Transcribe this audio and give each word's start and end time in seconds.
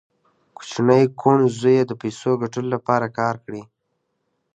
کوچني 0.57 1.01
کوڼ 1.19 1.37
زوی 1.57 1.73
یې 1.77 1.83
د 1.87 1.91
پیسو 2.01 2.31
ګټلو 2.41 2.69
لپاره 2.75 3.07
کار 3.19 3.35
کړی 3.45 3.61